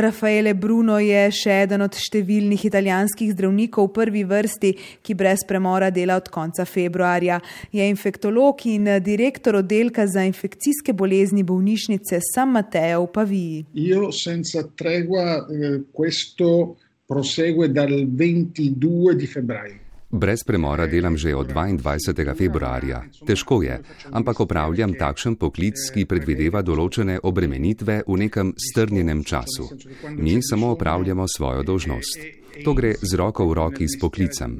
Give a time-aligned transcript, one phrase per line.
[0.00, 4.72] Rafaele Bruno je še eden od številnih italijanskih zdravnikov v prvi vrsti,
[5.02, 7.40] ki brez premora dela od konca februarja.
[7.72, 13.64] Je infektolog in direktor oddelka za infekcijske bolezni bolnišnice San Matteo v Paviji.
[13.86, 16.76] Io senza tregua eh, questo
[17.06, 19.85] prosegue dal 22 di febbraio.
[20.16, 22.32] Brez premora delam že od 22.
[22.32, 23.04] februarja.
[23.26, 23.76] Težko je,
[24.16, 29.68] ampak opravljam takšen poklic, ki predvideva določene obremenitve v nekem strnjenem času.
[30.16, 32.16] Mi samo opravljamo svojo dožnost.
[32.64, 34.56] To gre z roko v roki s poklicem.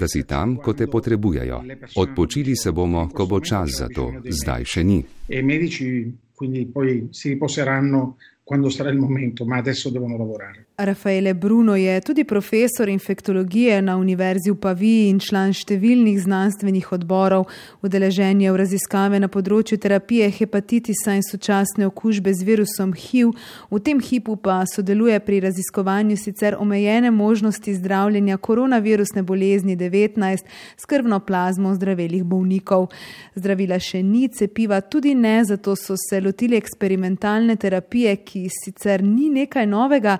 [0.00, 1.60] Da si tam, ko te potrebujejo.
[2.00, 4.08] Odpočili se bomo, ko bo čas za to.
[4.24, 5.04] Zdaj še ni.
[5.28, 10.69] E medici quindi poi si riposeranno quando sarà il momento, ma adesso devono lavorare.
[10.84, 17.50] Rafaele Bruno je tudi profesor infektologije na Univerzi v Paviji in član številnih znanstvenih odborov.
[17.84, 23.34] Udeležen je v raziskave na področju terapije hepatitisa in sočasne okužbe z virusom HIV.
[23.68, 30.48] V tem hipu pa sodeluje pri raziskovanju sicer omejene možnosti zdravljenja koronavirusne bolezni 19
[30.80, 32.88] s krvno plazmo zdravelih bolnikov.
[33.36, 39.28] Zdravila še ni, cepiva tudi ne, zato so se lotili eksperimentalne terapije, ki sicer ni
[39.28, 40.16] nekaj novega,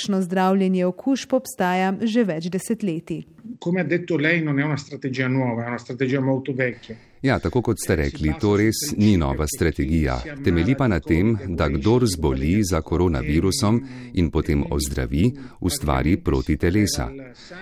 [0.00, 3.24] takšno zdravljenje okužb obstaja že več desetletij.
[3.58, 6.96] Come ha detto lei, non è una strategia nuova, è una strategia molto vecchia.
[7.20, 10.14] Ja, tako kot ste rekli, to res ni nova strategija.
[10.40, 13.80] Temeli pa na tem, da kdor zboli za koronavirusom
[14.16, 15.26] in potem ozdravi,
[15.60, 17.10] ustvari proti telesa.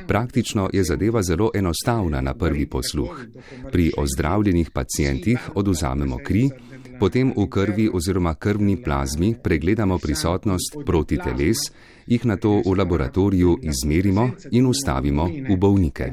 [0.07, 3.19] Praktično je zadeva zelo enostavna na prvi posluh.
[3.73, 6.47] Pri ozdravljenih pacijentih oduzamemo kri,
[6.99, 11.71] potem v krvi oziroma krvni plazmi pregledamo prisotnost proti teles,
[12.07, 16.13] jih na to v laboratoriju izmerimo in ustavimo v bolnike.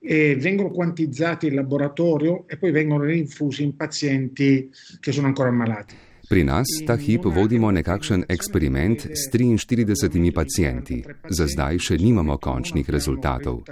[0.00, 6.06] E vengono quantizzati in laboratorio e poi vengono rinfusi in pazienti che sono ancora ammalati.
[6.28, 10.98] Pri nas ta hip vodimo nekakšen eksperiment s 43 pacijenti.
[11.24, 13.62] Za zdaj še nimamo končnih rezultatov.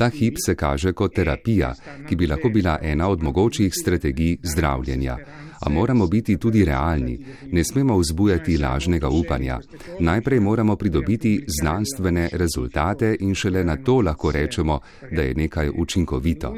[0.00, 1.74] Ta hip se kaže kot terapija,
[2.08, 5.18] ki bi lahko bila ena od mogočih strategij zdravljenja.
[5.60, 7.18] A moramo biti tudi realni,
[7.52, 9.60] ne smemo vzbujati lažnega upanja.
[10.00, 14.80] Najprej moramo pridobiti znanstvene rezultate in šele na to lahko rečemo,
[15.10, 16.54] da je nekaj učinkovito.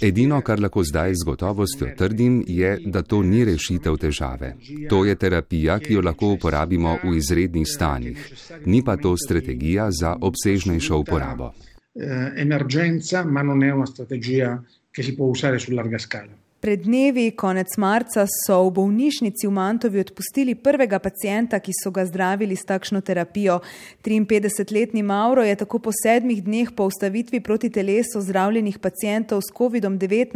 [0.00, 4.56] Edino, kar lahko zdaj z gotovostjo trdim, je, da to ni rešitev težave.
[4.88, 8.32] To je terapija, ki jo lahko uporabimo v izrednih stanjih.
[8.66, 11.52] Ni pa to strategija za obsežnejšo uporabo.
[11.98, 16.28] Eh, emergenza, ma non è una strategia che si può usare su larga scala.
[16.56, 22.06] Pred dnevi, konec marca, so v bolnišnici v Mantovi odpustili prvega pacijenta, ki so ga
[22.08, 23.58] zdravili s takšno terapijo.
[24.00, 30.32] 53-letni Mauro je tako po sedmih dneh po ustavitvi proti telesu zdravljenih pacijentov s COVID-19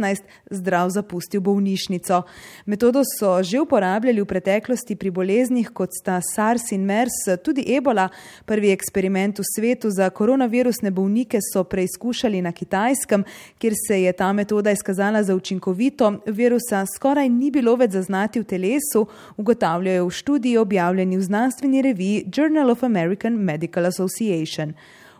[0.53, 2.21] zdrav zapustil bolnišnico.
[2.69, 8.11] Metodo so že uporabljali v preteklosti pri boleznih, kot sta SARS in MERS, tudi ebola.
[8.45, 13.25] Prvi eksperiment v svetu za koronavirusne bolnike so preizkušali na kitajskem,
[13.57, 18.47] kjer se je ta metoda izkazala za učinkovito virusa skoraj ni bilo več zaznati v
[18.47, 19.05] telesu,
[19.37, 24.73] ugotavljajo v študiji objavljeni v znanstveni reviji Journal of American Medical Association.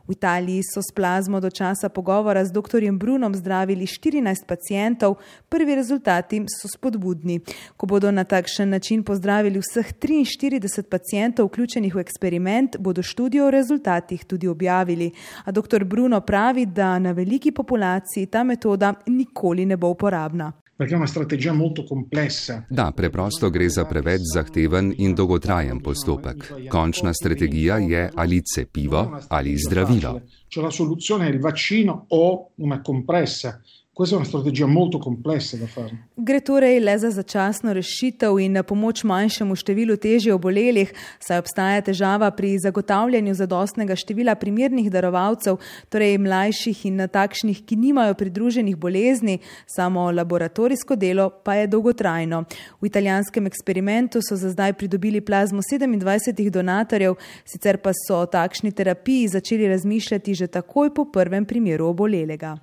[0.07, 2.81] V Italiji so s plazmo do časa pogovora z dr.
[2.91, 5.16] Brunom zdravili 14 pacijentov,
[5.50, 7.40] prvi rezultati so spodbudni.
[7.78, 13.51] Ko bodo na takšen način pozdravili vseh 43 pacijentov vključenih v eksperiment, bodo študijo o
[13.51, 15.12] rezultatih tudi objavili.
[15.46, 15.84] A dr.
[15.84, 20.51] Bruno pravi, da na veliki populaciji ta metoda nikoli ne bo uporabna
[20.81, 22.66] perché è una strategia molto complessa.
[22.68, 26.66] Da, preprosto gre za preveč zahteven in dolgotrajen postopek.
[26.74, 30.22] Končna strategija je ali cepivo ali zdravilo.
[30.47, 33.62] Cioè la soluzione è il vaccino o una compressa.
[33.94, 36.07] Questa è una strategia molto complessa da fare.
[36.16, 42.30] Gre torej le za začasno rešitev in pomoč manjšemu številu težje obolelih, saj obstaja težava
[42.31, 45.59] pri zagotavljanju zadostnega števila primernih darovalcev,
[45.91, 52.46] torej mlajših in takšnih, ki nimajo pridruženih bolezni, samo laboratorijsko delo pa je dolgotrajno.
[52.80, 58.71] V italijanskem eksperimentu so za zdaj pridobili plazmo 27 donatorjev, sicer pa so o takšni
[58.71, 62.56] terapiji začeli razmišljati že takoj po prvem primeru obolelega.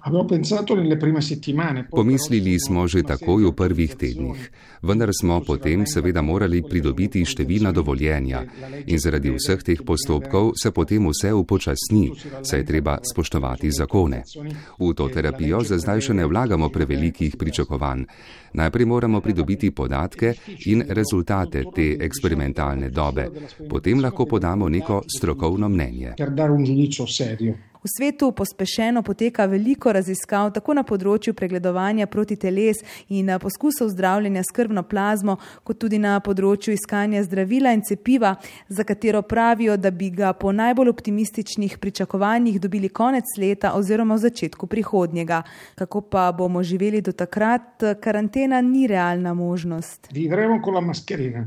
[1.91, 4.41] Pomislili smo že takoj v prvih tednih,
[4.83, 8.45] vendar smo potem seveda morali pridobiti številna dovoljenja
[8.87, 12.13] in zaradi vseh teh postopkov se potem vse upočasni,
[12.43, 14.23] saj je treba spoštovati zakone.
[14.79, 18.07] V to terapijo za zdaj še ne vlagamo prevelikih pričakovanj.
[18.53, 20.35] Najprej moramo pridobiti podatke
[20.67, 23.29] in rezultate te eksperimentalne dobe,
[23.69, 26.15] potem lahko podamo neko strokovno mnenje.
[27.83, 32.81] V svetu pospešeno poteka veliko raziskav tako na področju pregledovanja proti teles
[33.15, 38.35] in poskusov zdravljenja s krvno plazmo, kot tudi na področju iskanja zdravila in cepiva,
[38.69, 44.25] za katero pravijo, da bi ga po najbolj optimističnih pričakovanjih dobili konec leta oziroma v
[44.27, 45.43] začetku prihodnjega.
[45.79, 50.11] Kako pa bomo živeli do takrat, karantena ni realna možnost.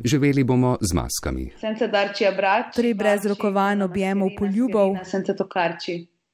[0.03, 1.51] Živeli bomo z maskami.
[2.75, 4.95] Torej brez rokovanj, objemov, poljubov.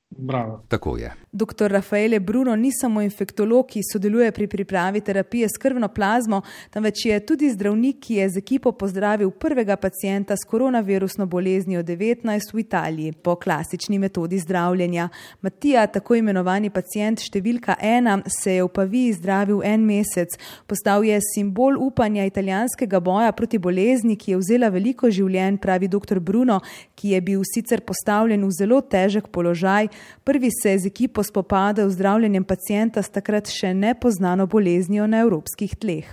[0.10, 0.64] Bravo.
[0.68, 1.14] Tako je.
[1.32, 1.72] Dr.
[1.72, 6.42] Rafaele Bruno ni samo infektolog, ki sodeluje pri pripravi terapije s krvno plazmo,
[6.74, 12.54] temveč je tudi zdravnik, ki je z ekipo pozdravil prvega pacijenta s koronavirusno boleznijo 19
[12.54, 15.10] v Italiji po klasični metodi zdravljenja.
[15.42, 20.40] Matija, tako imenovani pacijent številka ena, se je v Paviji zdravil en mesec.
[20.68, 26.20] Postal je simbol upanja italijanskega boja proti bolezni, ki je vzela veliko življenj, pravi dr.
[26.20, 26.62] Bruno,
[26.96, 29.97] ki je bil sicer postavljen v zelo težek položaj.
[30.24, 35.22] Prvi se je z ekipo spopadal z zdravljenjem pacijenta s takrat še nepoznano boleznijo na
[35.24, 36.06] evropskih tleh.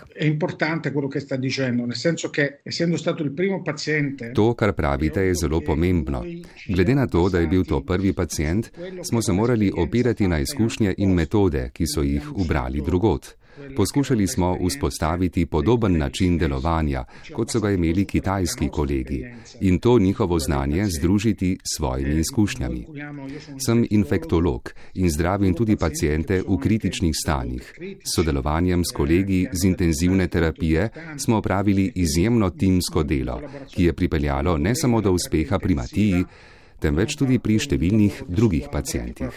[4.35, 6.25] To, kar pravite, je zelo pomembno.
[6.69, 8.71] Glede na to, da je bil to prvi pacijent,
[9.03, 13.35] smo se morali opirati na izkušnje in metode, ki so jih ubrali drugot.
[13.77, 19.25] Poskušali smo vzpostaviti podoben način delovanja, kot so ga imeli kitajski kolegi,
[19.61, 22.87] in to njihovo znanje združiti s svojimi izkušnjami.
[23.67, 27.75] Sem infektolog in zdravim tudi pacijente v kritičnih stanjih.
[28.05, 33.41] S sodelovanjem s kolegi z intenzivne terapije smo opravili izjemno timsko delo,
[33.75, 36.25] ki je pripeljalo ne samo do uspeha pri Matiji,
[36.85, 39.33] temveč tudi pri številnih drugih pacijentih.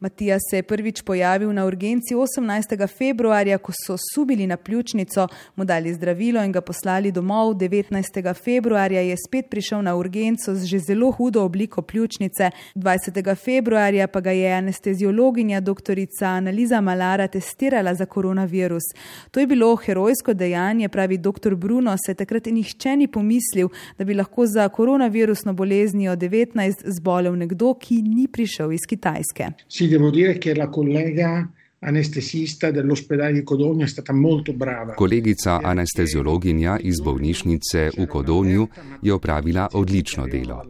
[0.00, 2.86] Matija se je prvič pojavil na urgenci 18.
[2.88, 5.26] februarja, ko so subili na pljučnico,
[5.56, 7.54] mu dali zdravilo in ga poslali domov.
[7.60, 8.32] 19.
[8.44, 13.34] februarja je spet prišel na urgenco z že zelo hudo obliko pljučnice, 20.
[13.36, 15.98] februarja pa ga je anesteziologinja dr.
[16.24, 18.82] Analiza Malara testirala za koronavirus.
[19.30, 21.54] To je bilo herojsko dejanje, pravi dr.
[21.54, 23.68] Bruno, se takrat nihče ni pomislil,
[23.98, 29.50] da bi lahko za koronavirusno boleznijo 19 zbolel nekdo, ki ni prišel iz Kitajske.
[29.68, 31.46] Si, devo dire, che la collega
[31.84, 34.94] anestesista dell'ospedale di Codogno è stata molto brava.
[34.94, 38.68] Kolegica anesteziologinja iz bolnišnice v Kodonju
[39.02, 40.64] je opravila odlično delo.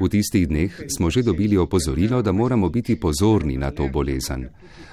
[0.00, 4.48] V tistih dneh smo že dobili opozorilo, da moramo biti pozorni na to bolezen.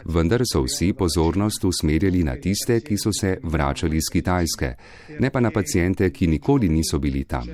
[0.06, 4.74] Vendar so vsi pozornost usmerjali na tiste, ki so se vračali iz Kitajske,
[5.19, 7.47] ne pa na pacijente, ki nikoli niso bili tam.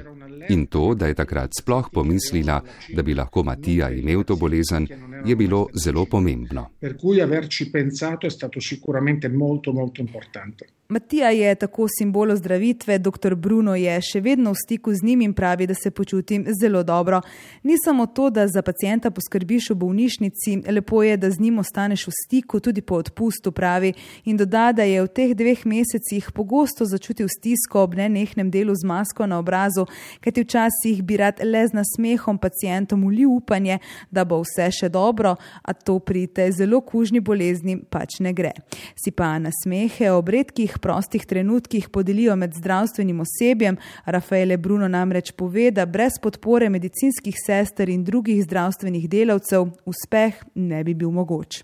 [0.49, 2.61] In to, da je takrat sploh pomislila,
[2.95, 4.87] da bi lahko Matija imel to bolezen,
[5.25, 6.71] je bilo zelo pomembno.
[6.79, 10.67] Per cui averci pensato è stato sicuramente molto molto importante.
[10.93, 13.35] Matija je tako simbol ozdravitve, dr.
[13.35, 17.21] Bruno je še vedno v stiku z njim in pravi, da se počutim zelo dobro.
[17.63, 22.03] Ni samo to, da za pacijenta poskrbiš v bolnišnici, lepo je, da z njim ostaneš
[22.07, 23.93] v stiku tudi po odpustu, pravi
[24.25, 28.85] in doda, da je v teh dveh mesecih pogosto začutil stisko ob nenehnem delu z
[28.85, 29.87] masko na obrazu,
[30.21, 33.79] kajti včasih bi rad le z nasmehom pacijentom ulil upanje,
[34.11, 35.33] da bo vse še dobro,
[35.65, 38.53] a to pri tej zelo kužni bolezni pač ne gre.
[38.93, 43.79] Si pa nasmehe ob redkih prostih trenutkih podelijo med zdravstvenim osebjem.
[44.05, 50.83] Rafaele Bruno namreč pove, da brez podpore medicinskih sester in drugih zdravstvenih delavcev uspeh ne
[50.83, 51.63] bi bil mogoč.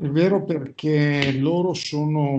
[0.00, 2.38] Vero, perché loro sono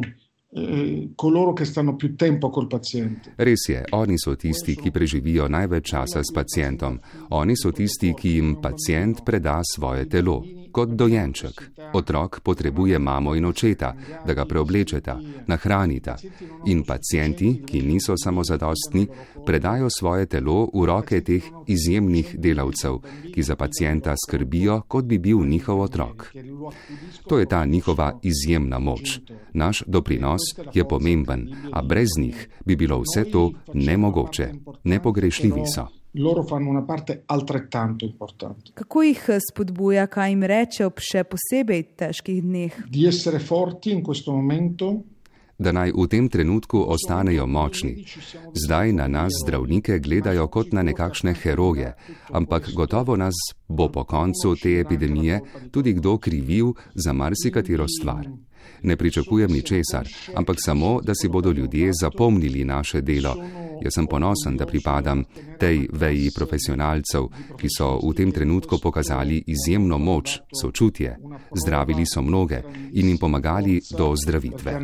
[1.15, 3.33] coloro che stanno più tempo col paziente.
[3.37, 6.99] Res je, oni so tisti, ki preživijo največ časa s pacijentom.
[7.29, 10.41] Oni so tisti, ki jim pacijent preda svoje telo.
[10.71, 11.71] Kot dojenček.
[11.93, 13.93] Otrok potrebuje mamo in očeta,
[14.25, 16.15] da ga preoblečeta, nahranita.
[16.65, 19.07] In pacijenti, ki niso samozadostni,
[19.45, 22.99] predajo svoje telo v roke teh izjemnih delavcev,
[23.33, 26.31] ki za pacijenta skrbijo, kot bi bil njihov otrok.
[27.27, 29.19] To je ta njihova izjemna moč.
[29.53, 30.41] Naš doprinos
[30.73, 34.53] je pomemben, a brez njih bi bilo vse to nemogoče.
[34.83, 36.00] Nepogrešljivi so.
[36.13, 38.71] Loro fanno una parte altrettanto importante.
[38.73, 42.75] Kako jih spodbuja, kaj jim reče ob še posebej težkih dneh?
[42.91, 44.91] Di essere forti in questo momento
[45.61, 48.05] da naj v tem trenutku ostanejo močni.
[48.65, 51.93] Zdaj na nas zdravnike gledajo kot na nekakšne heroje,
[52.33, 53.37] ampak gotovo nas
[53.67, 55.41] bo po koncu te epidemije
[55.71, 58.25] tudi kdo krivil za marsikatero stvar.
[58.83, 63.35] Ne pričakujem ničesar, ampak samo, da si bodo ljudje zapomnili naše delo.
[63.81, 65.23] Jaz sem ponosen, da pripadam
[65.59, 71.17] tej veji profesionalcev, ki so v tem trenutku pokazali izjemno moč, sočutje,
[71.63, 72.61] zdravili so mnoge
[72.93, 74.77] in jim pomagali do ozdravitve.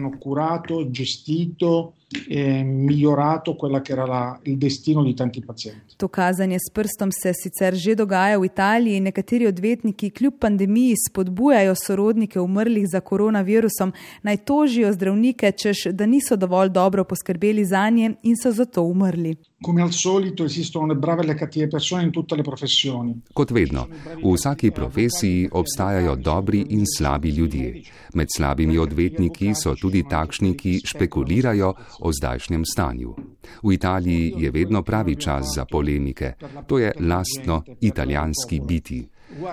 [2.09, 5.95] Eh, migliorato quello che era la, il destino di tanti pazienti.
[5.97, 8.99] To kazanje s prstom se sicer že dogaja v Italiji.
[9.01, 13.91] Nekateri odvetniki kljub pandemiji spodbujajo sorodnike umrlih za koronavirusom
[14.23, 19.35] naj tožijo zdravnike, češ da niso dovolj dobro poskrbeli za nje in so zato umrli.
[19.59, 23.21] Come al solito esistono le brave e le cattive persone in tutte le professioni.
[23.33, 23.87] Kot vedno,
[24.21, 27.81] v vsaki profesiji obstajajo dobri in slabi ljudje.
[28.13, 33.15] Med slabimi odvetniki so tudi takšni, ki špekulirajo o zdajšnjem stanju.
[33.63, 36.33] V Italiji je vedno pravi čas za polemike.
[36.67, 39.07] To je lastno italijanski biti.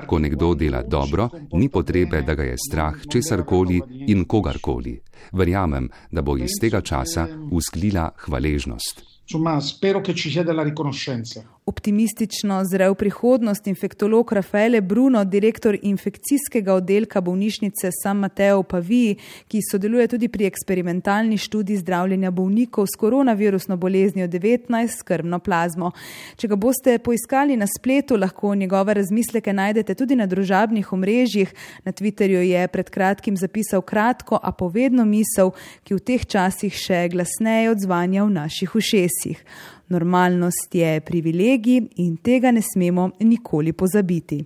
[0.07, 5.01] Ko nekdo dela dobro, ni potrebe, da ga je strah česarkoli in kogarkoli.
[5.33, 9.14] Verjamem, da bo iz tega časa usklila hvaležnost.
[9.27, 11.54] Insomma, spero che ci sia della riconoscenza.
[11.65, 19.15] Optimistično zre v prihodnost infektolog Rafaele Bruno, direktor infekcijskega oddelka bolnišnice San Mateo v Paviji,
[19.49, 25.95] ki sodeluje tudi pri eksperimentalni študiji zdravljenja bolnikov s koronavirusno boleznijo 19 skrbno plazmo.
[26.37, 31.55] Če ga boste poiskali na spletu, lahko njegove razmisleke najdete tudi na družabnih omrežjih.
[31.85, 35.57] Na Twitterju je pred kratkim zapisal kratko, a povedno misel,
[35.89, 39.41] ki v teh časih še glasneje odzvanja v naših ušesih.
[39.89, 44.45] Normalnost je privilegij in tega ne smemo nikoli pozabiti.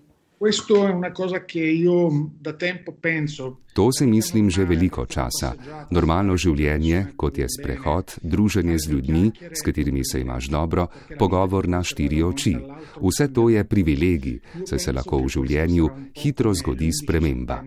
[3.74, 5.52] To si mislim že veliko časa.
[5.90, 10.86] Normalno življenje, kot je sprehod, druženje z ljudmi, s katerimi se imaš dobro,
[11.18, 12.56] pogovor na štiri oči.
[13.02, 17.60] Vse to je privilegij, saj se lahko v življenju hitro zgodi sprememba.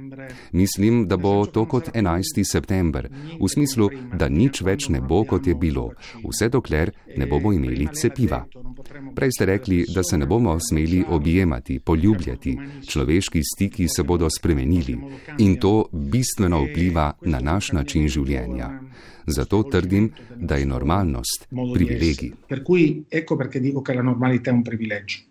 [0.52, 2.44] Mislim, da bo to kot 11.
[2.44, 3.08] september,
[3.40, 5.92] v smislu, da nič več ne bo, kot je bilo,
[6.24, 8.44] vse dokler ne bomo imeli cepiva.
[9.16, 12.58] Prej ste rekli, da se ne bomo smeli objemati, poljubljati,
[12.88, 14.98] človeški stiki se bodo spremenili
[15.38, 18.70] in to bistveno vpliva na naš način življenja.
[19.28, 22.32] Zato trdim, da je normalnost privilegij.
[22.48, 25.31] Per cui ecco perché dico che la normalità è un privilegio.